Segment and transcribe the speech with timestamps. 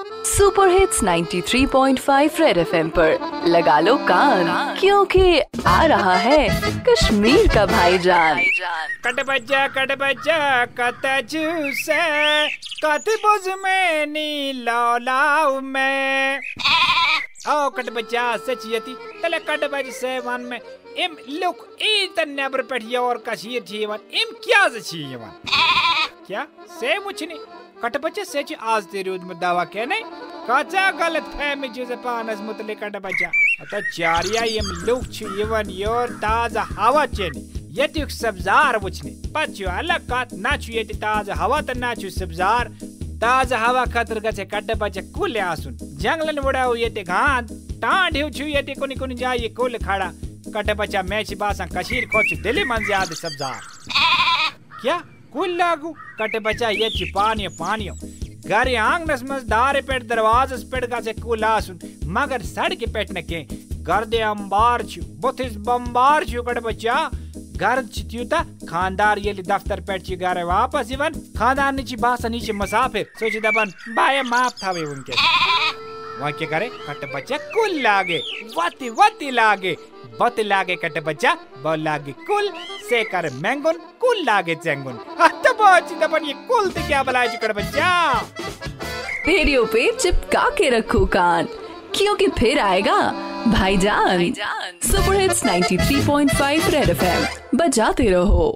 [0.00, 6.48] Super hits 93.5 red FM पर। लगा लो कान, क्योंकि आ रहा है
[6.88, 8.40] कश्मीर का भाईजान।
[9.06, 12.48] कट बजा कट बजा कत जूसे
[12.84, 16.40] कत बुज में नी लौलाऊ में।
[17.48, 20.60] ओ कट बजा सचियती तले कट बज से वन में।
[20.98, 25.32] इम लुक ई त नेबर पेट योर कशीर छी यवन इम क्या छी यवन
[26.26, 26.46] क्या?
[26.80, 27.38] से कट
[27.96, 28.86] बच्चे से छी आज
[29.24, 30.04] में दावा के नहीं?
[30.44, 33.28] कचा गलत फहमी जुसे पानस मुतले कट बच्चा
[33.60, 37.40] अत चारिया यम लुक छी यवन योर ताज़ा हवा चेनी।
[37.72, 42.68] यतुक सब्जार वुचने। पत अलग कत ना छु यति ताज़ा हवा त ना छु सब्जार।
[43.22, 47.46] ताज़ा हवा खतर गचे कट बच्चे कुल आसुन। जंगलन वड़ाऊ यते घान।
[48.30, 48.74] छु यते
[49.14, 50.10] जाय कुल खड़ा।
[50.54, 53.60] कट बच्चा मैच बासा कशीर खोच, दिली मन ज़्यादा सब्जार।
[54.82, 55.02] क्या?
[55.32, 57.88] कुल लागू। कट बच्चा ये पानी पानी
[58.42, 61.44] घर आंगनस मज दारे पेट दरवाजस पेट गचे कुल
[62.08, 63.42] मगर सड़क पेट न के।
[63.84, 66.96] गर्दे अंबार छु बुथिस बम्बार कट बच्चा।
[67.56, 70.92] घर त्यूता खानदार ये दफ्तर पे घर वापस
[71.38, 75.12] खानदार नीचे बासा नीचे मुसाफिर। सोच दपन बाय माफ़ था वे उनके।
[76.20, 78.18] वहाँ क्या करे कट बच्चा कुल लागे
[78.56, 79.76] वती वती लागे
[80.20, 82.50] बत लागे कट बच्चा ब लागे कुल
[82.88, 87.56] से कर मैंगुन कुल लागे चेंगुन। हत बच्ची दपन ये कुल तो क्या बलाए कट
[87.56, 87.90] बच्चा?
[89.26, 91.48] रेडियो पे चिपका के रखो कान
[91.94, 93.00] क्योंकि फिर आएगा
[93.48, 94.32] भाईजान।
[94.82, 98.48] सुपर हिट्स 93.5 रेड एफएम बजाते रहो।